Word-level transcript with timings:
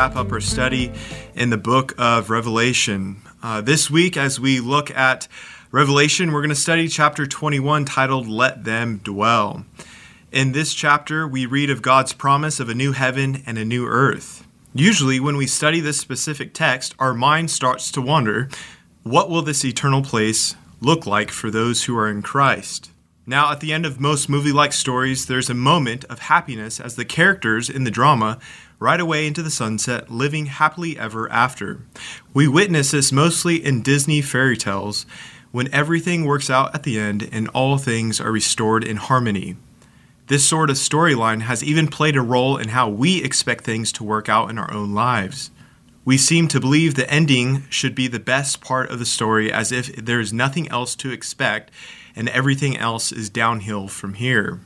wrap 0.00 0.16
up 0.16 0.32
our 0.32 0.40
study 0.40 0.90
in 1.34 1.50
the 1.50 1.58
book 1.58 1.94
of 1.98 2.30
Revelation. 2.30 3.20
Uh, 3.42 3.60
this 3.60 3.90
week, 3.90 4.16
as 4.16 4.40
we 4.40 4.58
look 4.58 4.90
at 4.92 5.28
Revelation, 5.72 6.32
we're 6.32 6.40
going 6.40 6.48
to 6.48 6.54
study 6.54 6.88
chapter 6.88 7.26
21 7.26 7.84
titled 7.84 8.26
Let 8.26 8.64
Them 8.64 9.02
Dwell. 9.04 9.66
In 10.32 10.52
this 10.52 10.72
chapter, 10.72 11.28
we 11.28 11.44
read 11.44 11.68
of 11.68 11.82
God's 11.82 12.14
promise 12.14 12.60
of 12.60 12.70
a 12.70 12.74
new 12.74 12.92
heaven 12.92 13.42
and 13.44 13.58
a 13.58 13.64
new 13.66 13.86
earth. 13.86 14.46
Usually, 14.72 15.20
when 15.20 15.36
we 15.36 15.46
study 15.46 15.80
this 15.80 16.00
specific 16.00 16.54
text, 16.54 16.94
our 16.98 17.12
mind 17.12 17.50
starts 17.50 17.92
to 17.92 18.00
wonder 18.00 18.48
what 19.02 19.28
will 19.28 19.42
this 19.42 19.66
eternal 19.66 20.00
place 20.00 20.56
look 20.80 21.04
like 21.04 21.30
for 21.30 21.50
those 21.50 21.84
who 21.84 21.98
are 21.98 22.08
in 22.08 22.22
Christ? 22.22 22.90
Now, 23.26 23.52
at 23.52 23.60
the 23.60 23.74
end 23.74 23.84
of 23.84 24.00
most 24.00 24.30
movie 24.30 24.50
like 24.50 24.72
stories, 24.72 25.26
there's 25.26 25.50
a 25.50 25.54
moment 25.54 26.04
of 26.06 26.20
happiness 26.20 26.80
as 26.80 26.96
the 26.96 27.04
characters 27.04 27.68
in 27.68 27.84
the 27.84 27.90
drama 27.90 28.38
ride 28.80 28.98
away 28.98 29.26
into 29.26 29.42
the 29.42 29.50
sunset, 29.50 30.10
living 30.10 30.46
happily 30.46 30.98
ever 30.98 31.30
after. 31.30 31.82
We 32.32 32.48
witness 32.48 32.90
this 32.90 33.12
mostly 33.12 33.62
in 33.62 33.82
Disney 33.82 34.22
fairy 34.22 34.56
tales 34.56 35.04
when 35.52 35.72
everything 35.72 36.24
works 36.24 36.48
out 36.48 36.74
at 36.74 36.82
the 36.82 36.98
end 36.98 37.28
and 37.30 37.48
all 37.48 37.76
things 37.76 38.20
are 38.20 38.32
restored 38.32 38.82
in 38.82 38.96
harmony. 38.96 39.56
This 40.28 40.48
sort 40.48 40.70
of 40.70 40.76
storyline 40.76 41.42
has 41.42 41.62
even 41.62 41.88
played 41.88 42.16
a 42.16 42.22
role 42.22 42.56
in 42.56 42.68
how 42.68 42.88
we 42.88 43.22
expect 43.22 43.64
things 43.64 43.92
to 43.92 44.04
work 44.04 44.28
out 44.28 44.48
in 44.48 44.58
our 44.58 44.72
own 44.72 44.94
lives. 44.94 45.50
We 46.04 46.16
seem 46.16 46.48
to 46.48 46.60
believe 46.60 46.94
the 46.94 47.10
ending 47.10 47.64
should 47.68 47.94
be 47.94 48.08
the 48.08 48.18
best 48.18 48.62
part 48.62 48.90
of 48.90 48.98
the 48.98 49.04
story 49.04 49.52
as 49.52 49.70
if 49.72 49.94
there 49.94 50.20
is 50.20 50.32
nothing 50.32 50.68
else 50.68 50.94
to 50.96 51.10
expect 51.10 51.70
and 52.16 52.28
everything 52.30 52.76
else 52.78 53.12
is 53.12 53.28
downhill 53.28 53.88
from 53.88 54.14
here. 54.14 54.60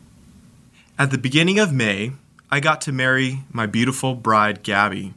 At 0.96 1.10
the 1.10 1.18
beginning 1.18 1.58
of 1.58 1.72
May, 1.72 2.12
I 2.50 2.60
got 2.60 2.82
to 2.82 2.92
marry 2.92 3.42
my 3.50 3.66
beautiful 3.66 4.14
bride, 4.14 4.62
Gabby. 4.62 5.14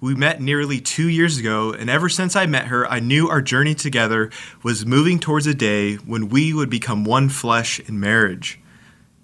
We 0.00 0.14
met 0.14 0.40
nearly 0.40 0.80
two 0.80 1.08
years 1.08 1.38
ago, 1.38 1.72
and 1.72 1.88
ever 1.88 2.08
since 2.08 2.36
I 2.36 2.46
met 2.46 2.66
her, 2.66 2.86
I 2.86 3.00
knew 3.00 3.28
our 3.28 3.40
journey 3.40 3.74
together 3.74 4.30
was 4.62 4.84
moving 4.84 5.18
towards 5.18 5.46
a 5.46 5.54
day 5.54 5.94
when 5.94 6.28
we 6.28 6.52
would 6.52 6.68
become 6.68 7.04
one 7.04 7.28
flesh 7.28 7.80
in 7.80 8.00
marriage. 8.00 8.60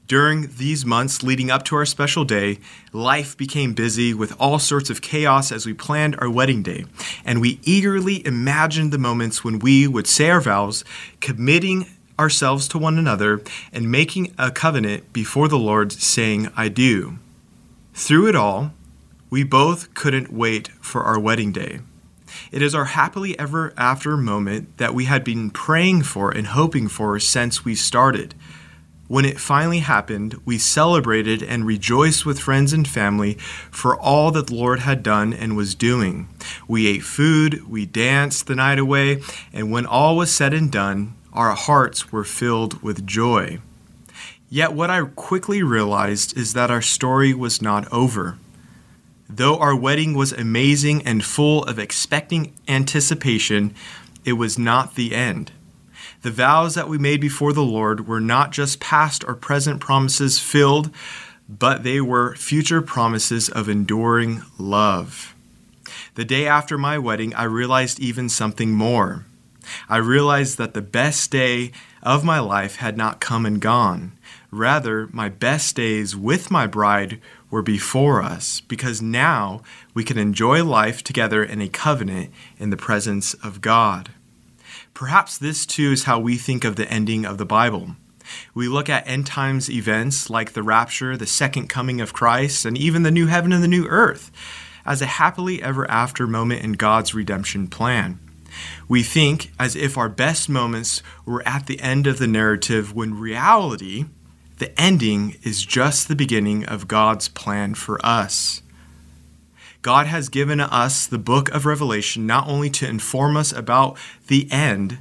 During 0.07 0.49
these 0.57 0.87
months 0.87 1.23
leading 1.23 1.51
up 1.51 1.65
to 1.65 1.77
our 1.77 1.85
special 1.85 2.25
day, 2.25 2.59
life 2.93 3.37
became 3.37 3.75
busy 3.75 4.15
with 4.15 4.35
all 4.41 4.59
sorts 4.59 4.89
of 4.89 5.03
chaos 5.03 5.53
as 5.53 5.67
we 5.67 5.75
planned 5.75 6.17
our 6.19 6.31
wedding 6.31 6.63
day, 6.63 6.85
and 7.25 7.41
we 7.41 7.61
eagerly 7.63 8.25
imagined 8.27 8.93
the 8.93 8.99
moments 8.99 9.45
when 9.45 9.59
we 9.59 9.87
would 9.87 10.07
say 10.07 10.31
our 10.31 10.41
vows, 10.41 10.85
committing 11.21 11.87
ourselves 12.19 12.69
to 12.69 12.79
one 12.79 12.99
another 12.99 13.43
and 13.73 13.91
making 13.91 14.35
a 14.39 14.51
covenant 14.51 15.13
before 15.13 15.49
the 15.49 15.59
Lord, 15.59 15.93
saying, 15.93 16.51
I 16.57 16.69
do. 16.69 17.19
Through 17.95 18.29
it 18.29 18.37
all, 18.37 18.73
we 19.31 19.45
both 19.45 19.95
couldn't 19.95 20.33
wait 20.33 20.69
for 20.81 21.03
our 21.05 21.19
wedding 21.19 21.53
day. 21.53 21.81
It 22.53 22.63
is 22.63 22.75
our 22.75 22.87
happily 22.87 23.39
ever 23.39 23.73
after 23.77 24.17
moment 24.17 24.77
that 24.79 24.95
we 24.95 25.05
had 25.05 25.25
been 25.25 25.51
praying 25.51 26.03
for 26.03 26.31
and 26.31 26.49
hoping 26.49 26.89
for 26.89 27.19
since 27.19 27.65
we 27.65 27.75
started. 27.75 28.35
When 29.09 29.25
it 29.25 29.41
finally 29.41 29.81
happened, 29.81 30.41
we 30.45 30.57
celebrated 30.57 31.43
and 31.43 31.67
rejoiced 31.67 32.25
with 32.25 32.39
friends 32.39 32.73
and 32.73 32.87
family 32.87 33.35
for 33.71 33.99
all 33.99 34.31
that 34.31 34.47
the 34.47 34.55
Lord 34.55 34.81
had 34.81 35.03
done 35.03 35.33
and 35.33 35.57
was 35.57 35.75
doing. 35.75 36.29
We 36.69 36.87
ate 36.87 37.03
food, 37.03 37.69
we 37.69 37.87
danced 37.87 38.47
the 38.47 38.55
night 38.55 38.79
away, 38.79 39.23
and 39.53 39.73
when 39.73 39.85
all 39.85 40.17
was 40.17 40.33
said 40.33 40.55
and 40.55 40.71
done, 40.71 41.15
our 41.33 41.57
hearts 41.57 42.13
were 42.13 42.23
filled 42.23 42.83
with 42.85 43.05
joy. 43.05 43.59
Yet, 44.53 44.73
what 44.73 44.91
I 44.91 45.05
quickly 45.05 45.63
realized 45.63 46.37
is 46.37 46.55
that 46.55 46.73
our 46.73 46.83
story 46.83 47.33
was 47.33 47.63
not 47.63 47.91
over. 47.93 48.37
Though 49.29 49.57
our 49.59 49.77
wedding 49.77 50.15
was 50.15 50.33
amazing 50.33 51.07
and 51.07 51.25
full 51.25 51.63
of 51.65 51.79
expecting 51.79 52.53
anticipation, 52.67 53.73
it 54.25 54.33
was 54.33 54.59
not 54.59 54.97
the 54.97 55.15
end. 55.15 55.53
The 56.23 56.33
vows 56.33 56.75
that 56.75 56.89
we 56.89 56.99
made 56.99 57.21
before 57.21 57.53
the 57.53 57.63
Lord 57.63 58.09
were 58.09 58.21
not 58.21 58.51
just 58.51 58.81
past 58.81 59.25
or 59.25 59.37
present 59.37 59.81
promises 59.81 60.41
filled, 60.41 60.91
but 61.49 61.85
they 61.85 62.01
were 62.01 62.35
future 62.35 62.83
promises 62.83 63.49
of 63.49 63.69
enduring 63.69 64.43
love. 64.59 65.33
The 66.17 66.25
day 66.25 66.49
after 66.49 66.77
my 66.77 66.99
wedding, 66.99 67.33
I 67.35 67.45
realized 67.45 68.01
even 68.01 68.29
something 68.29 68.73
more. 68.73 69.27
I 69.89 69.99
realized 69.99 70.59
that 70.59 70.75
the 70.75 70.83
best 70.83 71.31
day 71.31 71.71
of 72.03 72.25
my 72.25 72.41
life 72.41 72.77
had 72.77 72.97
not 72.97 73.21
come 73.21 73.47
and 73.47 73.61
gone. 73.61 74.13
Rather, 74.51 75.09
my 75.13 75.29
best 75.29 75.77
days 75.77 76.17
with 76.17 76.51
my 76.51 76.67
bride 76.67 77.21
were 77.51 77.63
before 77.63 78.23
us 78.23 78.61
because 78.61 79.01
now 79.01 79.63
we 79.95 80.03
can 80.03 80.19
enjoy 80.19 80.65
life 80.65 81.05
together 81.05 81.43
in 81.45 81.61
a 81.61 81.69
covenant 81.69 82.31
in 82.59 82.71
the 82.71 82.77
presence 82.77 83.35
of 83.35 83.61
God. 83.61 84.11
Perhaps 84.93 85.39
this 85.39 85.65
too 85.65 85.93
is 85.93 86.05
how 86.05 86.19
we 86.19 86.37
think 86.37 86.65
of 86.65 86.77
the 86.77 86.91
ending 86.91 87.25
of 87.25 87.39
the 87.39 87.47
Bible. 87.47 87.97
We 88.55 88.69
look 88.69 88.89
at 88.89 89.07
end 89.07 89.27
times 89.27 89.71
events 89.71 90.31
like 90.31 90.53
the 90.53 90.63
rapture, 90.63 91.17
the 91.17 91.27
second 91.27 91.69
coming 91.69 92.01
of 92.01 92.13
Christ, 92.13 92.65
and 92.65 92.77
even 92.77 93.03
the 93.03 93.11
new 93.11 93.27
heaven 93.27 93.53
and 93.53 93.63
the 93.63 93.69
new 93.69 93.87
earth 93.87 94.31
as 94.85 95.03
a 95.03 95.07
happily 95.07 95.63
ever 95.63 95.89
after 95.91 96.27
moment 96.27 96.63
in 96.63 96.73
God's 96.73 97.15
redemption 97.15 97.69
plan. 97.69 98.19
We 98.89 99.03
think 99.03 99.53
as 99.59 99.77
if 99.77 99.97
our 99.97 100.09
best 100.09 100.49
moments 100.49 101.03
were 101.25 101.47
at 101.47 101.67
the 101.67 101.81
end 101.81 102.07
of 102.07 102.19
the 102.19 102.27
narrative 102.27 102.93
when 102.95 103.15
reality, 103.15 104.07
the 104.61 104.79
ending 104.79 105.37
is 105.43 105.65
just 105.65 106.07
the 106.07 106.15
beginning 106.15 106.67
of 106.67 106.87
God's 106.87 107.29
plan 107.29 107.73
for 107.73 107.99
us. 108.05 108.61
God 109.81 110.07
has 110.07 110.29
given 110.29 110.61
us 110.61 111.07
the 111.07 111.19
book 111.19 111.49
of 111.49 111.65
Revelation 111.65 112.27
not 112.27 112.47
only 112.47 112.69
to 112.69 112.87
inform 112.87 113.39
us 113.39 113.53
about 113.53 113.97
the 114.27 114.47
end, 114.53 114.99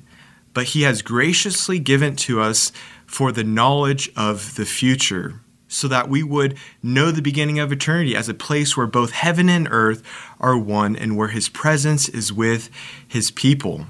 but 0.54 0.68
He 0.68 0.84
has 0.84 1.02
graciously 1.02 1.78
given 1.78 2.16
to 2.16 2.40
us 2.40 2.72
for 3.06 3.34
the 3.34 3.44
knowledge 3.44 4.10
of 4.16 4.56
the 4.56 4.66
future 4.66 5.42
so 5.68 5.90
that 5.90 6.08
we 6.08 6.24
would 6.24 6.58
know 6.82 7.12
the 7.12 7.22
beginning 7.22 7.60
of 7.60 7.74
eternity 7.74 8.16
as 8.16 8.30
a 8.30 8.34
place 8.34 8.78
where 8.78 8.88
both 8.88 9.12
heaven 9.12 9.50
and 9.50 9.68
earth 9.72 10.02
are 10.40 10.58
one 10.58 10.96
and 10.96 11.18
where 11.18 11.28
his 11.28 11.50
presence 11.50 12.08
is 12.08 12.32
with 12.32 12.70
his 13.06 13.30
people. 13.30 13.88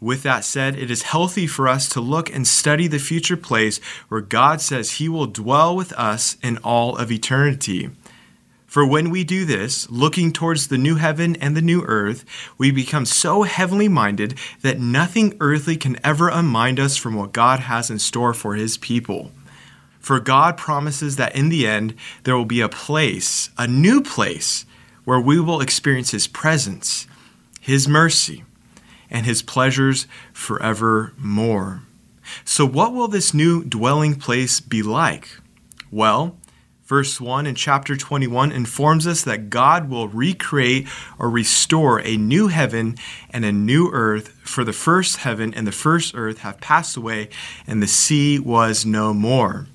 With 0.00 0.22
that 0.22 0.44
said, 0.44 0.76
it 0.76 0.90
is 0.90 1.02
healthy 1.02 1.46
for 1.46 1.68
us 1.68 1.88
to 1.90 2.00
look 2.00 2.34
and 2.34 2.46
study 2.46 2.86
the 2.86 2.98
future 2.98 3.36
place 3.36 3.78
where 4.08 4.22
God 4.22 4.60
says 4.60 4.92
he 4.92 5.08
will 5.08 5.26
dwell 5.26 5.76
with 5.76 5.92
us 5.92 6.38
in 6.42 6.56
all 6.58 6.96
of 6.96 7.12
eternity. 7.12 7.90
For 8.66 8.86
when 8.86 9.10
we 9.10 9.24
do 9.24 9.44
this, 9.44 9.90
looking 9.90 10.32
towards 10.32 10.68
the 10.68 10.78
new 10.78 10.94
heaven 10.94 11.36
and 11.36 11.56
the 11.56 11.62
new 11.62 11.82
earth, 11.82 12.24
we 12.56 12.70
become 12.70 13.04
so 13.04 13.42
heavenly 13.42 13.88
minded 13.88 14.38
that 14.62 14.80
nothing 14.80 15.36
earthly 15.40 15.76
can 15.76 15.98
ever 16.04 16.28
unmind 16.28 16.80
us 16.80 16.96
from 16.96 17.14
what 17.14 17.32
God 17.32 17.60
has 17.60 17.90
in 17.90 17.98
store 17.98 18.32
for 18.32 18.54
his 18.54 18.78
people. 18.78 19.32
For 20.00 20.18
God 20.18 20.56
promises 20.56 21.16
that 21.16 21.36
in 21.36 21.50
the 21.50 21.66
end, 21.66 21.94
there 22.24 22.36
will 22.36 22.46
be 22.46 22.62
a 22.62 22.68
place, 22.68 23.50
a 23.58 23.66
new 23.66 24.00
place, 24.00 24.64
where 25.04 25.20
we 25.20 25.38
will 25.38 25.60
experience 25.60 26.10
His 26.10 26.26
presence, 26.26 27.06
His 27.60 27.86
mercy, 27.86 28.44
and 29.10 29.26
His 29.26 29.42
pleasures 29.42 30.06
forevermore. 30.32 31.82
So, 32.44 32.64
what 32.64 32.92
will 32.92 33.08
this 33.08 33.34
new 33.34 33.64
dwelling 33.64 34.14
place 34.14 34.60
be 34.60 34.82
like? 34.82 35.38
Well, 35.90 36.36
verse 36.84 37.20
1 37.20 37.46
in 37.46 37.54
chapter 37.54 37.96
21 37.96 38.52
informs 38.52 39.06
us 39.06 39.22
that 39.22 39.50
God 39.50 39.88
will 39.88 40.08
recreate 40.08 40.88
or 41.18 41.30
restore 41.30 42.00
a 42.00 42.16
new 42.16 42.48
heaven 42.48 42.96
and 43.30 43.44
a 43.44 43.52
new 43.52 43.90
earth, 43.92 44.28
for 44.42 44.64
the 44.64 44.72
first 44.72 45.18
heaven 45.18 45.52
and 45.54 45.66
the 45.66 45.72
first 45.72 46.14
earth 46.14 46.38
have 46.38 46.60
passed 46.60 46.96
away, 46.96 47.28
and 47.66 47.82
the 47.82 47.86
sea 47.86 48.38
was 48.38 48.86
no 48.86 49.12
more. 49.14 49.66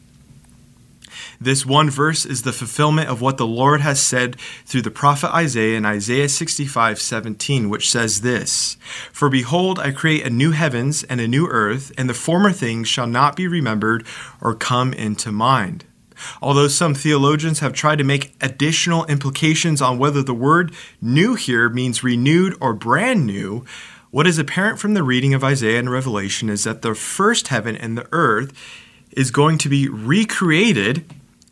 This 1.39 1.65
one 1.65 1.89
verse 1.89 2.25
is 2.25 2.43
the 2.43 2.53
fulfillment 2.53 3.09
of 3.09 3.21
what 3.21 3.37
the 3.37 3.47
Lord 3.47 3.81
has 3.81 4.01
said 4.01 4.39
through 4.65 4.83
the 4.83 4.91
prophet 4.91 5.33
Isaiah 5.33 5.77
in 5.77 5.85
Isaiah 5.85 6.29
65 6.29 6.99
17, 6.99 7.69
which 7.69 7.89
says 7.89 8.21
this 8.21 8.77
For 9.11 9.29
behold, 9.29 9.79
I 9.79 9.91
create 9.91 10.25
a 10.25 10.29
new 10.29 10.51
heavens 10.51 11.03
and 11.03 11.19
a 11.19 11.27
new 11.27 11.47
earth, 11.47 11.91
and 11.97 12.09
the 12.09 12.13
former 12.13 12.51
things 12.51 12.87
shall 12.87 13.07
not 13.07 13.35
be 13.35 13.47
remembered 13.47 14.05
or 14.41 14.55
come 14.55 14.93
into 14.93 15.31
mind. 15.31 15.85
Although 16.41 16.69
some 16.69 16.93
theologians 16.93 17.59
have 17.59 17.73
tried 17.73 17.97
to 17.97 18.03
make 18.03 18.35
additional 18.41 19.05
implications 19.05 19.81
on 19.81 19.97
whether 19.97 20.23
the 20.23 20.33
word 20.33 20.73
new 21.01 21.35
here 21.35 21.69
means 21.69 22.03
renewed 22.03 22.55
or 22.61 22.73
brand 22.73 23.25
new, 23.25 23.65
what 24.11 24.27
is 24.27 24.39
apparent 24.39 24.79
from 24.79 24.93
the 24.93 25.03
reading 25.03 25.33
of 25.33 25.43
Isaiah 25.43 25.79
and 25.79 25.91
Revelation 25.91 26.49
is 26.49 26.63
that 26.63 26.81
the 26.81 26.95
first 26.95 27.49
heaven 27.49 27.75
and 27.75 27.97
the 27.97 28.07
earth 28.13 28.53
is 29.11 29.31
going 29.31 29.57
to 29.57 29.69
be 29.69 29.89
recreated 29.89 31.05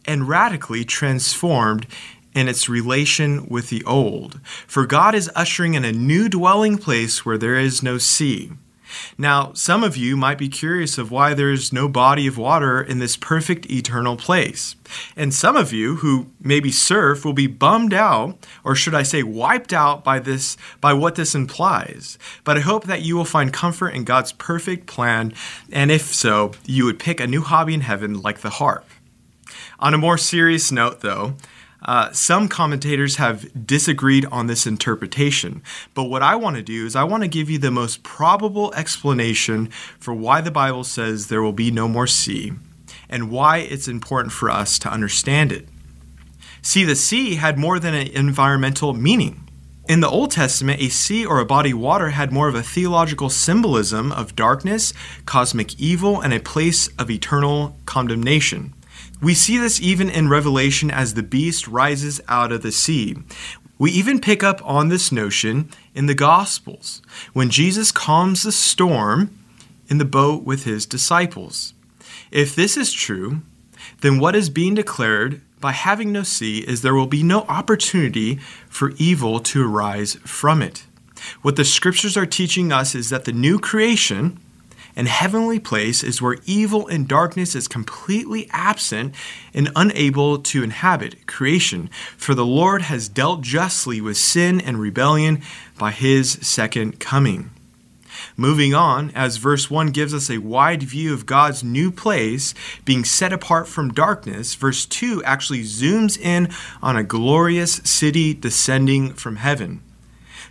and 0.06 0.28
radically 0.28 0.84
transformed 0.84 1.88
in 2.34 2.48
its 2.48 2.68
relation 2.68 3.48
with 3.48 3.70
the 3.70 3.84
old. 3.84 4.40
For 4.68 4.86
God 4.86 5.16
is 5.16 5.32
ushering 5.36 5.76
in 5.76 5.86
a 5.86 5.92
new 5.92 6.30
dwelling 6.30 6.78
place 6.78 7.26
where 7.26 7.38
there 7.38 7.56
is 7.56 7.84
no 7.84 7.98
sea. 7.98 8.52
Now, 9.18 9.54
some 9.54 9.84
of 9.84 9.98
you 9.98 10.16
might 10.16 10.38
be 10.38 10.50
curious 10.50 10.98
of 10.98 11.12
why 11.12 11.34
there's 11.34 11.74
no 11.74 11.88
body 11.88 12.28
of 12.28 12.38
water 12.38 12.82
in 12.82 13.00
this 13.00 13.18
perfect 13.18 13.70
eternal 13.70 14.16
place. 14.16 14.76
And 15.16 15.34
some 15.34 15.56
of 15.56 15.74
you 15.74 15.98
who 15.98 16.28
maybe 16.40 16.72
surf 16.72 17.26
will 17.26 17.34
be 17.34 17.48
bummed 17.48 17.94
out, 17.94 18.38
or 18.64 18.76
should 18.76 18.94
I 18.94 19.04
say 19.04 19.24
wiped 19.24 19.74
out 19.74 20.04
by 20.04 20.20
this 20.20 20.58
by 20.80 20.94
what 20.94 21.16
this 21.16 21.34
implies. 21.34 22.18
But 22.44 22.58
I 22.58 22.62
hope 22.62 22.86
that 22.86 23.02
you 23.02 23.16
will 23.16 23.26
find 23.26 23.52
comfort 23.52 23.90
in 23.90 24.04
God's 24.04 24.32
perfect 24.32 24.86
plan, 24.86 25.34
and 25.72 25.92
if 25.92 26.14
so, 26.14 26.52
you 26.66 26.86
would 26.86 27.00
pick 27.00 27.20
a 27.20 27.28
new 27.28 27.42
hobby 27.42 27.74
in 27.74 27.82
heaven 27.82 28.22
like 28.22 28.40
the 28.40 28.52
harp. 28.52 28.86
On 29.80 29.94
a 29.94 29.98
more 29.98 30.18
serious 30.18 30.72
note, 30.72 31.02
though, 31.02 31.36
uh, 31.86 32.12
some 32.12 32.48
commentators 32.48 33.18
have 33.18 33.68
disagreed 33.68 34.26
on 34.28 34.48
this 34.48 34.66
interpretation, 34.66 35.62
but 35.94 36.06
what 36.06 36.24
I 36.24 36.36
want 36.36 36.56
to 36.56 36.62
do 36.62 36.86
is 36.86 36.96
I 36.96 37.04
want 37.04 37.24
to 37.24 37.30
give 37.30 37.50
you 37.50 37.58
the 37.58 37.72
most 37.72 38.04
probable 38.04 38.74
explanation 38.74 39.68
for 40.00 40.14
why 40.14 40.40
the 40.40 40.52
Bible 40.52 40.86
says 40.86 41.28
there 41.28 41.42
will 41.42 41.52
be 41.52 41.72
no 41.72 41.90
more 41.90 42.08
sea 42.08 42.54
and 43.10 43.30
why 43.30 43.58
it's 43.58 43.88
important 43.88 44.32
for 44.32 44.50
us 44.50 44.80
to 44.80 44.90
understand 44.90 45.52
it. 45.52 45.68
See, 46.62 46.86
the 46.86 46.96
sea 46.96 47.36
had 47.36 47.60
more 47.60 47.80
than 47.80 47.94
an 47.94 48.08
environmental 48.08 48.94
meaning. 48.94 49.42
In 49.86 50.00
the 50.00 50.10
Old 50.10 50.32
Testament, 50.32 50.82
a 50.82 50.88
sea 50.88 51.26
or 51.26 51.40
a 51.40 51.46
body 51.46 51.72
of 51.72 51.80
water 51.80 52.12
had 52.12 52.32
more 52.32 52.48
of 52.48 52.56
a 52.56 52.64
theological 52.64 53.30
symbolism 53.30 54.14
of 54.14 54.34
darkness, 54.34 54.94
cosmic 55.26 55.78
evil, 55.78 56.22
and 56.22 56.34
a 56.34 56.40
place 56.40 56.88
of 56.98 57.12
eternal 57.12 57.76
condemnation. 57.86 58.74
We 59.24 59.34
see 59.34 59.58
this 59.58 59.82
even 59.82 60.10
in 60.10 60.28
Revelation 60.28 60.92
as 60.92 61.14
the 61.14 61.24
beast 61.24 61.66
rises 61.66 62.20
out 62.28 62.52
of 62.52 62.62
the 62.62 62.74
sea. 62.74 63.16
We 63.80 63.90
even 63.92 64.20
pick 64.20 64.44
up 64.44 64.62
on 64.66 64.90
this 64.90 65.14
notion 65.14 65.70
in 65.96 66.08
the 66.08 66.14
Gospels 66.14 67.02
when 67.32 67.50
Jesus 67.50 67.94
calms 67.94 68.44
the 68.44 68.52
storm 68.52 69.40
in 69.88 69.98
the 69.98 70.04
boat 70.04 70.44
with 70.44 70.66
his 70.66 70.86
disciples. 70.86 71.74
If 72.32 72.54
this 72.54 72.76
is 72.76 72.92
true, 72.92 73.42
then 74.02 74.20
what 74.20 74.36
is 74.36 74.50
being 74.50 74.76
declared 74.76 75.42
by 75.62 75.72
having 75.72 76.12
no 76.12 76.24
sea 76.24 76.60
is 76.60 76.82
there 76.82 76.94
will 76.94 77.08
be 77.08 77.24
no 77.24 77.44
opportunity 77.44 78.36
for 78.68 78.92
evil 78.98 79.40
to 79.40 79.66
arise 79.66 80.16
from 80.26 80.62
it. 80.62 80.86
What 81.44 81.56
the 81.56 81.64
scriptures 81.64 82.18
are 82.18 82.26
teaching 82.26 82.74
us 82.74 82.94
is 82.94 83.10
that 83.10 83.24
the 83.24 83.32
new 83.32 83.58
creation, 83.58 84.38
and 84.96 85.08
heavenly 85.08 85.60
place 85.60 86.04
is 86.04 86.22
where 86.22 86.38
evil 86.46 86.88
and 86.88 87.08
darkness 87.08 87.56
is 87.56 87.68
completely 87.68 88.48
absent 88.52 89.16
and 89.54 89.72
unable 89.76 90.40
to 90.40 90.64
inhabit 90.64 91.28
creation. 91.28 91.90
For 92.18 92.36
the 92.36 92.46
Lord 92.46 92.84
has 92.84 93.10
dealt 93.10 93.42
justly 93.42 94.02
with 94.02 94.18
sin 94.18 94.62
and 94.62 94.80
rebellion 94.80 95.42
by 95.78 95.92
his 95.92 96.32
second 96.42 97.00
coming. 97.00 97.52
Moving 98.38 98.74
on, 98.74 99.12
as 99.16 99.38
verse 99.38 99.70
1 99.70 99.88
gives 99.88 100.14
us 100.14 100.30
a 100.30 100.38
wide 100.38 100.84
view 100.84 101.14
of 101.14 101.26
God's 101.26 101.64
new 101.64 101.92
place 101.92 102.54
being 102.86 103.04
set 103.04 103.34
apart 103.34 103.68
from 103.68 103.94
darkness, 103.94 104.56
verse 104.56 104.86
2 104.86 105.24
actually 105.24 105.62
zooms 105.62 106.20
in 106.20 106.50
on 106.82 106.96
a 106.96 107.04
glorious 107.04 107.76
city 107.84 108.34
descending 108.34 109.14
from 109.14 109.38
heaven. 109.38 109.82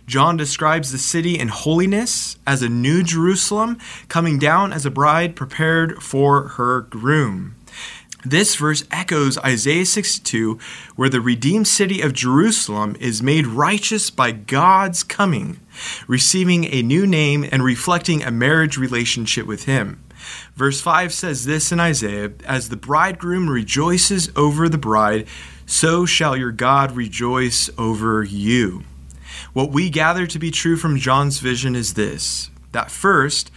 John 0.05 0.37
describes 0.37 0.91
the 0.91 0.97
city 0.97 1.39
in 1.39 1.47
holiness 1.47 2.37
as 2.45 2.61
a 2.61 2.69
new 2.69 3.03
Jerusalem 3.03 3.77
coming 4.09 4.37
down 4.37 4.73
as 4.73 4.85
a 4.85 4.91
bride 4.91 5.35
prepared 5.35 6.03
for 6.03 6.49
her 6.49 6.81
groom. 6.81 7.55
This 8.25 8.55
verse 8.55 8.85
echoes 8.89 9.37
Isaiah 9.39 9.85
62, 9.85 10.57
where 10.95 11.09
the 11.09 11.19
redeemed 11.19 11.67
city 11.67 11.99
of 11.99 12.13
Jerusalem 12.13 12.95
is 12.99 13.21
made 13.21 13.45
righteous 13.45 14.09
by 14.09 14.31
God's 14.31 15.03
coming, 15.03 15.59
receiving 16.07 16.63
a 16.65 16.81
new 16.81 17.05
name 17.05 17.45
and 17.51 17.63
reflecting 17.63 18.23
a 18.23 18.31
marriage 18.31 18.77
relationship 18.77 19.45
with 19.45 19.65
Him. 19.65 20.01
Verse 20.55 20.79
5 20.79 21.11
says 21.11 21.43
this 21.43 21.73
in 21.73 21.81
Isaiah 21.81 22.31
As 22.45 22.69
the 22.69 22.77
bridegroom 22.77 23.49
rejoices 23.49 24.29
over 24.37 24.69
the 24.69 24.77
bride, 24.77 25.27
so 25.65 26.05
shall 26.05 26.37
your 26.37 26.53
God 26.53 26.93
rejoice 26.93 27.69
over 27.77 28.23
you. 28.23 28.83
What 29.53 29.71
we 29.71 29.91
gather 29.91 30.25
to 30.25 30.39
be 30.39 30.49
true 30.49 30.77
from 30.77 30.97
John's 30.97 31.39
vision 31.39 31.75
is 31.75 31.93
this 31.93 32.49
that 32.71 32.89
first, 32.89 33.51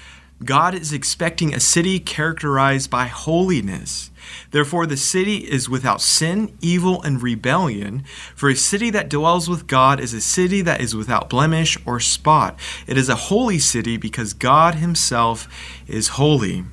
God 0.44 0.74
is 0.74 0.92
expecting 0.92 1.54
a 1.54 1.60
city 1.60 1.98
characterized 1.98 2.90
by 2.90 3.06
holiness. 3.06 4.10
Therefore, 4.50 4.84
the 4.84 4.98
city 4.98 5.38
is 5.38 5.70
without 5.70 6.02
sin, 6.02 6.54
evil, 6.60 7.00
and 7.00 7.22
rebellion. 7.22 8.04
For 8.34 8.50
a 8.50 8.54
city 8.54 8.90
that 8.90 9.08
dwells 9.08 9.48
with 9.48 9.66
God 9.66 9.98
is 9.98 10.12
a 10.12 10.20
city 10.20 10.60
that 10.60 10.82
is 10.82 10.94
without 10.94 11.30
blemish 11.30 11.78
or 11.86 11.98
spot. 11.98 12.58
It 12.86 12.98
is 12.98 13.08
a 13.08 13.14
holy 13.14 13.58
city 13.58 13.96
because 13.96 14.34
God 14.34 14.74
Himself 14.74 15.48
is 15.86 16.08
holy. 16.08 16.64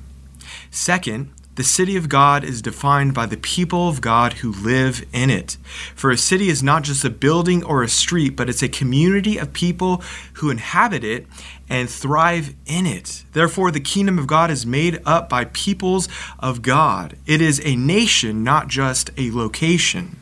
Second, 0.70 1.32
the 1.56 1.64
city 1.64 1.96
of 1.96 2.08
God 2.08 2.42
is 2.42 2.60
defined 2.60 3.14
by 3.14 3.26
the 3.26 3.36
people 3.36 3.88
of 3.88 4.00
God 4.00 4.34
who 4.34 4.50
live 4.52 5.04
in 5.12 5.30
it. 5.30 5.56
For 5.94 6.10
a 6.10 6.16
city 6.16 6.48
is 6.48 6.62
not 6.62 6.82
just 6.82 7.04
a 7.04 7.10
building 7.10 7.62
or 7.62 7.82
a 7.82 7.88
street, 7.88 8.34
but 8.34 8.48
it's 8.48 8.62
a 8.62 8.68
community 8.68 9.38
of 9.38 9.52
people 9.52 10.02
who 10.34 10.50
inhabit 10.50 11.04
it 11.04 11.26
and 11.68 11.88
thrive 11.88 12.54
in 12.66 12.86
it. 12.86 13.24
Therefore, 13.32 13.70
the 13.70 13.80
kingdom 13.80 14.18
of 14.18 14.26
God 14.26 14.50
is 14.50 14.66
made 14.66 15.00
up 15.06 15.28
by 15.28 15.44
peoples 15.46 16.08
of 16.40 16.62
God. 16.62 17.16
It 17.24 17.40
is 17.40 17.60
a 17.64 17.76
nation, 17.76 18.42
not 18.42 18.68
just 18.68 19.10
a 19.16 19.30
location. 19.30 20.16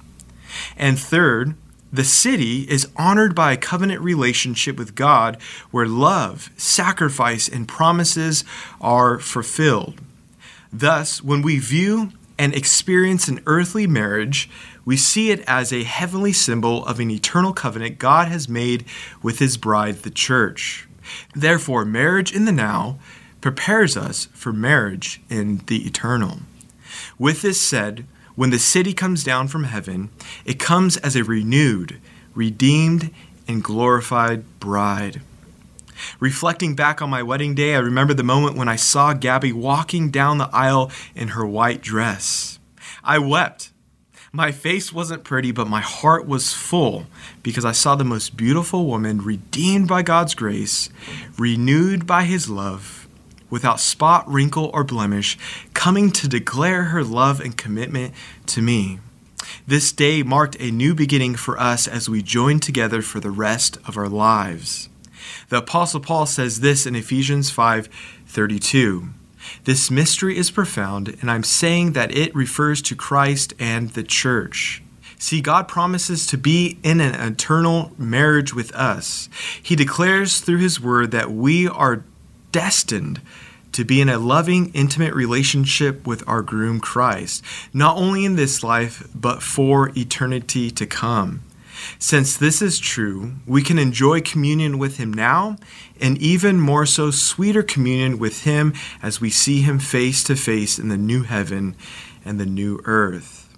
And 0.77 0.99
third, 0.99 1.55
the 1.91 2.05
city 2.05 2.63
is 2.71 2.89
honored 2.97 3.35
by 3.35 3.53
a 3.53 3.57
covenant 3.57 4.01
relationship 4.01 4.79
with 4.79 4.95
God 4.95 5.39
where 5.71 5.87
love, 5.87 6.51
sacrifice, 6.57 7.49
and 7.49 7.69
promises 7.69 8.45
are 8.81 9.19
fulfilled. 9.19 10.01
Thus, 10.73 11.23
when 11.23 11.43
we 11.43 11.59
view 11.59 12.13
and 12.39 12.55
experience 12.55 13.29
an 13.29 13.41
earthly 13.47 13.87
marriage, 13.87 14.49
we 14.85 14.97
see 14.97 15.31
it 15.31 15.45
as 15.47 15.73
a 15.73 15.85
heavenly 15.85 16.33
symbol 16.33 16.85
of 16.87 16.99
an 16.99 17.11
eternal 17.11 17.53
covenant 17.53 17.99
God 17.99 18.29
has 18.29 18.49
made 18.49 18.85
with 19.23 19.39
his 19.39 19.57
bride, 19.57 20.03
the 20.03 20.11
church. 20.11 20.89
Therefore, 21.35 21.85
marriage 21.85 22.33
in 22.35 22.47
the 22.47 22.53
now 22.53 22.99
prepares 23.41 23.97
us 23.97 24.27
for 24.33 24.53
marriage 24.53 25.21
in 25.29 25.61
the 25.67 25.87
eternal. 25.87 26.39
With 27.19 27.43
this 27.43 27.61
said, 27.61 28.07
when 28.35 28.51
the 28.51 28.59
city 28.59 28.95
comes 28.95 29.23
down 29.25 29.49
from 29.49 29.65
heaven, 29.65 30.09
it 30.45 30.59
comes 30.59 30.97
as 30.99 31.17
a 31.17 31.25
renewed, 31.25 32.01
redeemed, 32.35 33.11
and 33.47 33.63
glorified 33.63 34.45
bride. 34.59 35.21
Reflecting 36.21 36.75
back 36.75 37.03
on 37.03 37.11
my 37.11 37.23
wedding 37.23 37.55
day, 37.55 37.75
I 37.75 37.79
remember 37.79 38.15
the 38.15 38.23
moment 38.23 38.57
when 38.57 38.69
I 38.69 38.77
saw 38.77 39.13
Gabby 39.13 39.53
walking 39.53 40.11
down 40.11 40.39
the 40.39 40.51
aisle 40.53 40.91
in 41.15 41.29
her 41.29 41.47
white 41.47 41.83
dress. 41.83 42.59
I 43.05 43.19
wept. 43.19 43.73
My 44.35 44.51
face 44.51 44.93
wasn't 44.93 45.25
pretty, 45.25 45.53
but 45.53 45.69
my 45.69 45.83
heart 45.83 46.27
was 46.27 46.55
full 46.55 47.07
because 47.43 47.67
I 47.67 47.73
saw 47.73 47.97
the 47.97 48.05
most 48.05 48.35
beautiful 48.35 48.87
woman 48.87 49.21
redeemed 49.21 49.89
by 49.89 50.03
God's 50.03 50.35
grace, 50.35 50.89
renewed 51.37 52.07
by 52.07 52.25
His 52.25 52.49
love, 52.49 53.07
without 53.51 53.79
spot, 53.79 54.27
wrinkle, 54.27 54.71
or 54.73 54.85
blemish, 54.85 55.37
coming 55.75 56.11
to 56.13 56.29
declare 56.29 56.85
her 56.85 57.05
love 57.05 57.41
and 57.41 57.59
commitment 57.59 58.15
to 58.47 58.63
me. 58.63 59.01
This 59.67 59.93
day 59.93 60.23
marked 60.23 60.57
a 60.59 60.71
new 60.71 60.95
beginning 60.95 61.37
for 61.37 61.61
us 61.61 61.87
as 61.87 62.09
we 62.09 62.23
joined 62.23 62.63
together 62.63 63.03
for 63.03 63.21
the 63.21 63.31
rest 63.31 63.77
of 63.87 63.99
our 63.99 64.09
lives. 64.09 64.89
The 65.53 65.59
apostle 65.59 66.01
Paul 66.01 66.25
says 66.25 66.61
this 66.61 66.87
in 66.87 66.97
Ephesians 66.97 67.51
5:32. 67.51 69.11
This 69.65 69.91
mystery 69.91 70.39
is 70.39 70.51
profound, 70.51 71.15
and 71.21 71.31
I'm 71.31 71.45
saying 71.45 71.93
that 71.93 72.17
it 72.17 72.35
refers 72.35 72.81
to 72.81 72.97
Christ 72.97 73.53
and 73.59 73.91
the 73.91 74.03
church. 74.03 74.83
See, 75.19 75.43
God 75.43 75.69
promises 75.69 76.25
to 76.29 76.39
be 76.39 76.79
in 76.83 77.03
an 77.03 77.15
eternal 77.17 77.93
marriage 77.99 78.55
with 78.55 78.75
us. 78.75 79.29
He 79.63 79.77
declares 79.77 80.41
through 80.41 80.57
His 80.57 80.81
word 80.81 81.11
that 81.11 81.31
we 81.31 81.69
are 81.69 82.03
destined 82.51 83.21
to 83.73 83.85
be 83.85 84.01
in 84.01 84.09
a 84.09 84.19
loving, 84.19 84.71
intimate 84.73 85.15
relationship 85.15 86.07
with 86.07 86.27
our 86.27 86.41
groom 86.41 86.81
Christ, 86.81 87.45
not 87.75 87.99
only 87.99 88.25
in 88.25 88.37
this 88.37 88.65
life, 88.65 89.07
but 89.15 89.43
for 89.43 89.93
eternity 89.95 90.71
to 90.71 90.87
come. 90.87 91.43
Since 91.99 92.37
this 92.37 92.63
is 92.63 92.79
true, 92.79 93.33
we 93.47 93.63
can 93.63 93.79
enjoy 93.79 94.21
communion 94.21 94.79
with 94.79 94.99
Him 94.99 95.13
now, 95.13 95.57
and 96.01 96.19
even 96.19 96.61
more 96.61 96.87
so, 96.87 97.11
sweeter 97.11 97.63
communion 97.63 98.19
with 98.19 98.45
Him 98.45 98.75
as 99.03 99.21
we 99.21 99.31
see 99.31 99.63
Him 99.63 99.79
face 99.79 100.23
to 100.25 100.37
face 100.37 100.79
in 100.79 100.89
the 100.89 100.97
new 100.97 101.23
heaven 101.23 101.77
and 102.25 102.39
the 102.39 102.47
new 102.47 102.81
earth. 102.85 103.49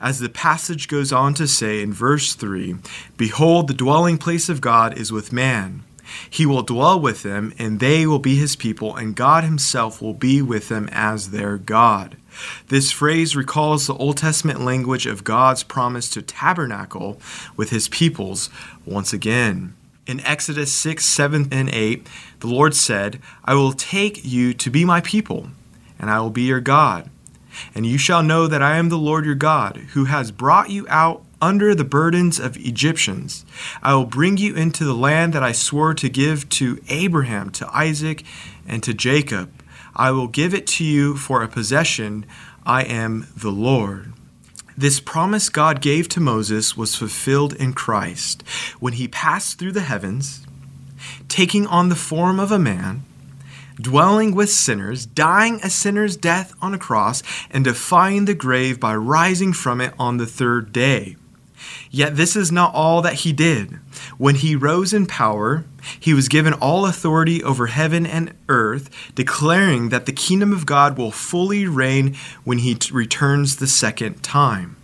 As 0.00 0.20
the 0.20 0.28
passage 0.28 0.88
goes 0.88 1.12
on 1.12 1.34
to 1.34 1.46
say 1.46 1.82
in 1.82 1.92
verse 1.92 2.34
3 2.34 2.76
Behold, 3.16 3.68
the 3.68 3.74
dwelling 3.74 4.18
place 4.18 4.48
of 4.48 4.60
God 4.60 4.96
is 4.96 5.12
with 5.12 5.32
man. 5.32 5.84
He 6.28 6.46
will 6.46 6.62
dwell 6.62 6.98
with 6.98 7.22
them, 7.22 7.52
and 7.58 7.80
they 7.80 8.06
will 8.06 8.18
be 8.18 8.36
his 8.36 8.56
people, 8.56 8.96
and 8.96 9.16
God 9.16 9.44
himself 9.44 10.00
will 10.02 10.14
be 10.14 10.42
with 10.42 10.68
them 10.68 10.88
as 10.92 11.30
their 11.30 11.56
God. 11.56 12.16
This 12.68 12.90
phrase 12.90 13.36
recalls 13.36 13.86
the 13.86 13.94
Old 13.94 14.16
Testament 14.16 14.60
language 14.60 15.06
of 15.06 15.24
God's 15.24 15.62
promise 15.62 16.10
to 16.10 16.22
tabernacle 16.22 17.20
with 17.56 17.70
his 17.70 17.88
peoples 17.88 18.50
once 18.84 19.12
again. 19.12 19.74
In 20.06 20.20
Exodus 20.20 20.72
6, 20.72 21.04
7, 21.04 21.48
and 21.50 21.68
8, 21.70 22.06
the 22.40 22.46
Lord 22.46 22.74
said, 22.74 23.20
I 23.44 23.54
will 23.54 23.72
take 23.72 24.24
you 24.24 24.52
to 24.54 24.70
be 24.70 24.84
my 24.84 25.00
people, 25.00 25.48
and 25.98 26.10
I 26.10 26.20
will 26.20 26.30
be 26.30 26.42
your 26.42 26.60
God. 26.60 27.08
And 27.74 27.86
you 27.86 27.98
shall 27.98 28.22
know 28.22 28.46
that 28.46 28.62
I 28.62 28.76
am 28.76 28.88
the 28.88 28.98
Lord 28.98 29.24
your 29.24 29.34
God, 29.34 29.76
who 29.94 30.06
has 30.06 30.30
brought 30.30 30.70
you 30.70 30.86
out 30.88 31.24
under 31.44 31.74
the 31.74 31.84
burdens 31.84 32.40
of 32.40 32.56
Egyptians. 32.56 33.44
I 33.82 33.94
will 33.94 34.06
bring 34.06 34.38
you 34.38 34.54
into 34.54 34.82
the 34.82 34.94
land 34.94 35.34
that 35.34 35.42
I 35.42 35.52
swore 35.52 35.92
to 35.92 36.08
give 36.08 36.48
to 36.60 36.80
Abraham, 36.88 37.50
to 37.50 37.68
Isaac, 37.70 38.24
and 38.66 38.82
to 38.82 38.94
Jacob. 38.94 39.52
I 39.94 40.10
will 40.10 40.26
give 40.26 40.54
it 40.54 40.66
to 40.68 40.84
you 40.84 41.16
for 41.18 41.42
a 41.42 41.48
possession. 41.48 42.24
I 42.64 42.84
am 42.84 43.26
the 43.36 43.50
Lord. 43.50 44.14
This 44.74 45.00
promise 45.00 45.50
God 45.50 45.82
gave 45.82 46.08
to 46.08 46.20
Moses 46.20 46.78
was 46.78 46.96
fulfilled 46.96 47.52
in 47.52 47.74
Christ 47.74 48.42
when 48.80 48.94
he 48.94 49.06
passed 49.06 49.58
through 49.58 49.72
the 49.72 49.82
heavens, 49.82 50.46
taking 51.28 51.66
on 51.66 51.90
the 51.90 51.94
form 52.10 52.40
of 52.40 52.52
a 52.52 52.58
man, 52.58 53.04
dwelling 53.76 54.34
with 54.34 54.48
sinners, 54.48 55.04
dying 55.04 55.60
a 55.62 55.68
sinner's 55.68 56.16
death 56.16 56.54
on 56.62 56.72
a 56.72 56.78
cross, 56.78 57.22
and 57.50 57.64
defying 57.64 58.24
the 58.24 58.34
grave 58.34 58.80
by 58.80 58.96
rising 58.96 59.52
from 59.52 59.82
it 59.82 59.92
on 59.98 60.16
the 60.16 60.26
third 60.26 60.72
day. 60.72 61.16
Yet 61.90 62.16
this 62.16 62.36
is 62.36 62.50
not 62.50 62.74
all 62.74 63.02
that 63.02 63.14
he 63.14 63.32
did. 63.32 63.78
When 64.18 64.34
he 64.36 64.56
rose 64.56 64.92
in 64.92 65.06
power, 65.06 65.64
he 65.98 66.14
was 66.14 66.28
given 66.28 66.52
all 66.54 66.86
authority 66.86 67.42
over 67.42 67.68
heaven 67.68 68.06
and 68.06 68.34
earth, 68.48 68.90
declaring 69.14 69.90
that 69.90 70.06
the 70.06 70.12
kingdom 70.12 70.52
of 70.52 70.66
God 70.66 70.98
will 70.98 71.12
fully 71.12 71.66
reign 71.66 72.16
when 72.42 72.58
he 72.58 72.74
t- 72.74 72.92
returns 72.92 73.56
the 73.56 73.66
second 73.66 74.22
time. 74.22 74.76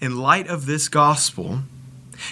In 0.00 0.18
light 0.18 0.46
of 0.48 0.66
this 0.66 0.88
gospel, 0.88 1.60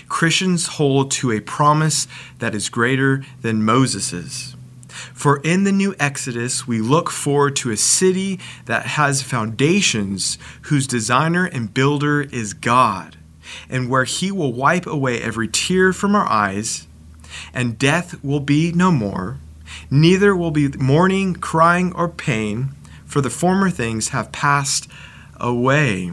Christians 0.08 0.66
hold 0.66 1.10
to 1.12 1.32
a 1.32 1.40
promise 1.40 2.06
that 2.38 2.54
is 2.54 2.68
greater 2.68 3.24
than 3.42 3.64
Moses's. 3.64 4.54
For 4.88 5.40
in 5.42 5.64
the 5.64 5.72
new 5.72 5.94
Exodus, 5.98 6.66
we 6.66 6.80
look 6.80 7.10
forward 7.10 7.56
to 7.56 7.70
a 7.70 7.76
city 7.76 8.38
that 8.66 8.86
has 8.86 9.22
foundations, 9.22 10.38
whose 10.62 10.86
designer 10.86 11.46
and 11.46 11.74
builder 11.74 12.22
is 12.22 12.52
God 12.52 13.16
and 13.68 13.88
where 13.88 14.04
he 14.04 14.30
will 14.30 14.52
wipe 14.52 14.86
away 14.86 15.20
every 15.20 15.48
tear 15.48 15.92
from 15.92 16.14
our 16.14 16.28
eyes, 16.28 16.86
and 17.52 17.78
death 17.78 18.22
will 18.22 18.40
be 18.40 18.72
no 18.72 18.90
more, 18.90 19.38
neither 19.90 20.34
will 20.36 20.50
be 20.50 20.68
mourning, 20.68 21.34
crying, 21.34 21.92
or 21.94 22.08
pain, 22.08 22.70
for 23.04 23.20
the 23.20 23.30
former 23.30 23.70
things 23.70 24.08
have 24.08 24.32
passed 24.32 24.88
away. 25.38 26.12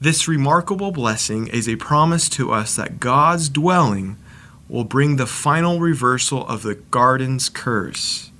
This 0.00 0.28
remarkable 0.28 0.92
blessing 0.92 1.46
is 1.48 1.68
a 1.68 1.76
promise 1.76 2.28
to 2.30 2.52
us 2.52 2.76
that 2.76 3.00
God's 3.00 3.48
dwelling 3.48 4.16
will 4.68 4.84
bring 4.84 5.16
the 5.16 5.26
final 5.26 5.80
reversal 5.80 6.46
of 6.46 6.62
the 6.62 6.74
garden's 6.74 7.48
curse 7.48 8.30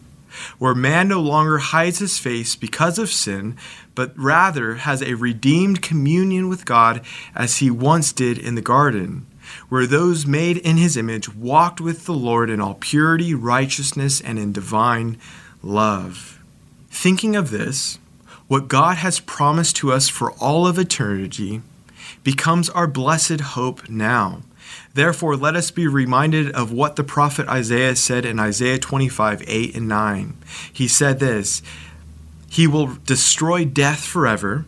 where 0.59 0.75
man 0.75 1.09
no 1.09 1.21
longer 1.21 1.59
hides 1.59 1.99
his 1.99 2.19
face 2.19 2.57
because 2.57 2.99
of 2.99 3.11
sin, 3.11 3.57
but 3.95 4.17
rather 4.19 4.77
has 4.77 5.03
a 5.03 5.15
redeemed 5.15 5.83
communion 5.83 6.49
with 6.49 6.67
God 6.67 7.03
as 7.35 7.59
he 7.59 7.71
once 7.71 8.13
did 8.13 8.39
in 8.39 8.55
the 8.55 8.63
garden, 8.63 9.27
where 9.69 9.87
those 9.87 10.27
made 10.27 10.59
in 10.59 10.77
his 10.77 10.97
image 10.97 11.35
walked 11.35 11.81
with 11.81 12.07
the 12.07 12.15
Lord 12.15 12.51
in 12.51 12.61
all 12.61 12.75
purity, 12.75 13.35
righteousness, 13.35 14.21
and 14.21 14.39
in 14.39 14.53
divine 14.53 15.19
love. 15.63 16.43
Thinking 16.91 17.37
of 17.37 17.51
this, 17.51 17.99
what 18.49 18.69
God 18.69 18.99
has 18.99 19.21
promised 19.21 19.77
to 19.77 19.93
us 19.93 20.09
for 20.09 20.33
all 20.33 20.67
of 20.67 20.79
eternity 20.79 21.63
becomes 22.23 22.71
our 22.71 22.87
blessed 22.87 23.41
hope 23.41 23.89
now 23.89 24.43
Therefore, 24.95 25.37
let 25.37 25.57
us 25.57 25.71
be 25.71 25.87
reminded 25.87 26.53
of 26.53 26.73
what 26.73 26.97
the 26.97 27.05
prophet 27.05 27.49
Isaiah 27.49 27.97
said 27.97 28.25
in 28.25 28.39
Isaiah 28.39 28.79
25 28.79 29.45
8 29.47 29.77
and 29.77 29.89
9. 29.89 30.37
He 30.73 30.89
said 30.89 31.19
this 31.19 31.63
He 32.49 32.67
will 32.67 32.97
destroy 33.05 33.65
death 33.65 34.05
forever. 34.05 34.65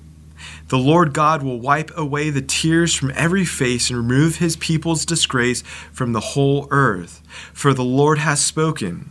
The 0.69 0.79
Lord 0.79 1.15
God 1.15 1.43
will 1.43 1.59
wipe 1.59 1.91
away 1.97 2.29
the 2.29 2.43
tears 2.43 2.95
from 2.95 3.13
every 3.15 3.45
face 3.45 3.89
and 3.89 3.99
remove 3.99 4.37
his 4.37 4.57
people's 4.57 5.07
disgrace 5.07 5.63
from 5.93 6.13
the 6.13 6.21
whole 6.21 6.69
earth. 6.71 7.23
For 7.55 7.73
the 7.73 7.85
Lord 7.85 8.19
has 8.19 8.45
spoken. 8.45 9.11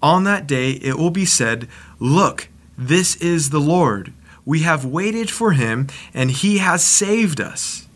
On 0.00 0.24
that 0.24 0.46
day 0.46 0.72
it 0.72 0.96
will 0.96 1.10
be 1.10 1.24
said, 1.24 1.68
Look, 1.98 2.48
this 2.78 3.16
is 3.16 3.50
the 3.50 3.60
Lord. 3.60 4.12
We 4.44 4.60
have 4.60 4.84
waited 4.84 5.30
for 5.30 5.52
him, 5.52 5.86
and 6.12 6.30
he 6.30 6.58
has 6.58 6.84
saved 6.84 7.40
us. 7.40 7.86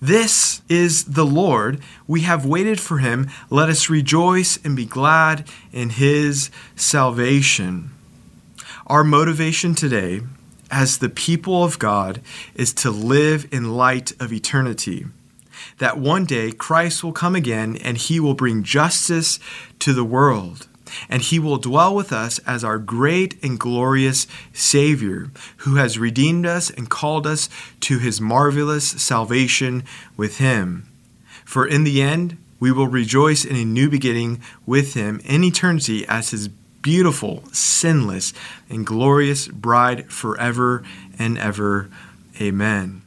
This 0.00 0.60
is 0.68 1.04
the 1.04 1.24
Lord. 1.24 1.80
We 2.06 2.22
have 2.22 2.44
waited 2.44 2.80
for 2.80 2.98
him. 2.98 3.30
Let 3.48 3.68
us 3.68 3.88
rejoice 3.88 4.58
and 4.62 4.76
be 4.76 4.84
glad 4.84 5.48
in 5.72 5.90
his 5.90 6.50
salvation. 6.74 7.90
Our 8.86 9.04
motivation 9.04 9.74
today, 9.74 10.20
as 10.70 10.98
the 10.98 11.08
people 11.08 11.64
of 11.64 11.78
God, 11.78 12.20
is 12.54 12.72
to 12.74 12.90
live 12.90 13.48
in 13.50 13.74
light 13.74 14.12
of 14.20 14.32
eternity. 14.32 15.06
That 15.78 15.98
one 15.98 16.24
day 16.24 16.52
Christ 16.52 17.02
will 17.02 17.12
come 17.12 17.34
again 17.34 17.76
and 17.76 17.96
he 17.96 18.20
will 18.20 18.34
bring 18.34 18.62
justice 18.62 19.38
to 19.78 19.92
the 19.92 20.04
world 20.04 20.68
and 21.08 21.22
he 21.22 21.38
will 21.38 21.58
dwell 21.58 21.94
with 21.94 22.12
us 22.12 22.38
as 22.40 22.64
our 22.64 22.78
great 22.78 23.42
and 23.42 23.58
glorious 23.58 24.26
Savior, 24.52 25.30
who 25.58 25.76
has 25.76 25.98
redeemed 25.98 26.46
us 26.46 26.70
and 26.70 26.90
called 26.90 27.26
us 27.26 27.48
to 27.80 27.98
his 27.98 28.20
marvelous 28.20 28.88
salvation 28.88 29.84
with 30.16 30.38
him. 30.38 30.88
For 31.44 31.66
in 31.66 31.84
the 31.84 32.02
end, 32.02 32.38
we 32.58 32.72
will 32.72 32.88
rejoice 32.88 33.44
in 33.44 33.56
a 33.56 33.64
new 33.64 33.88
beginning 33.88 34.40
with 34.64 34.94
him 34.94 35.20
in 35.24 35.44
eternity 35.44 36.06
as 36.06 36.30
his 36.30 36.48
beautiful, 36.82 37.42
sinless, 37.52 38.32
and 38.70 38.86
glorious 38.86 39.48
bride 39.48 40.10
forever 40.10 40.84
and 41.18 41.36
ever. 41.36 41.90
Amen. 42.40 43.05